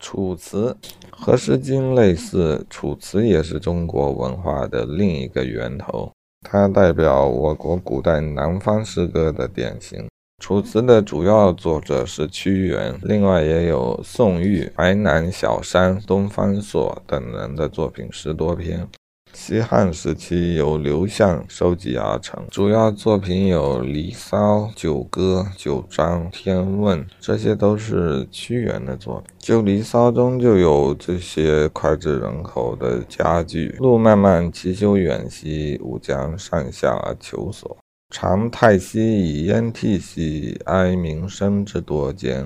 [0.02, 0.74] 《楚辞》
[1.10, 10.00] 和《诗经》类似，《楚辞》也是中国文化的另一个源头，它代表我国古代南方诗歌的典型。
[10.42, 18.88] 《楚辞》的主要作者是屈原，另外也有宋玉、淮南小山、东方朔等人的作品十多篇。
[19.32, 29.30] 西汉时期由刘向收集而成，主要作品有《离骚》《九歌》《九章》《天问》，这些都是屈原的作品。
[29.38, 37.76] 就《离骚》中就有这些脍炙人口的佳句：“路漫漫其修远兮，吾将上下而求索。
[38.12, 42.44] 长太息以烟涕兮，哀民生之多艰。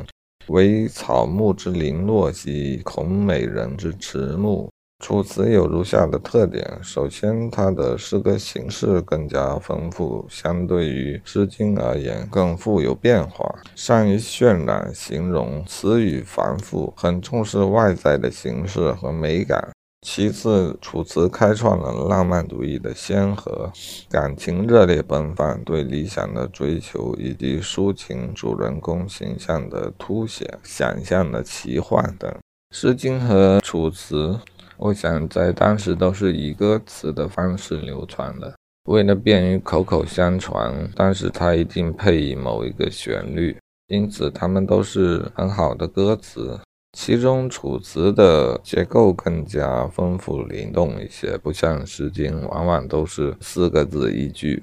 [0.49, 4.69] 惟草木之零落兮，恐美人之迟暮。”
[5.01, 19.69] 楚辞有如下的特点：首先，它的诗歌形式更加丰富，相对于《诗经》而言更富有变化，善于渲染、形容，词语繁复，很重视外在的形式和美感。
[20.01, 23.71] 其次，楚辞开创了浪漫主义的先河，
[24.09, 32.31] 感情热烈奔放，对理想的追求以及抒情主人公形象的凸显、想象的奇幻等，
[32.71, 34.29] 《诗经》和《楚辞》。
[34.77, 43.57] 我想在当时都是以歌词的方式流传的，为了便于口口相传，但是它一定配以某一个旋律，
[43.89, 46.59] 因此它们都是很好的歌词。
[46.97, 54.63] 其中《楚辞》的结构更加丰富灵动一些，不像《诗经》往往都是四个字一句。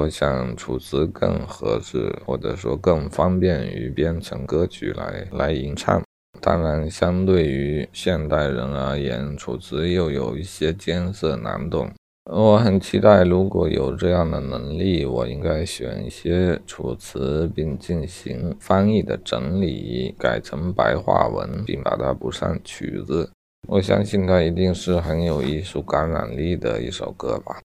[0.00, 6.00] 我想《楚辞》更合适，或者说更方便于编成歌曲来来吟唱。
[6.44, 11.90] 当然，相对于现代人而言，《楚辞》又有一些艰涩难懂。
[12.30, 23.30] 我很期待，如果有这样的能力，我应该选一些《楚辞》，并进行翻译的整理，改成白话文，并把它补上曲子。
[23.66, 27.52] 我相信它一定是很有艺术感染力的一首歌吧。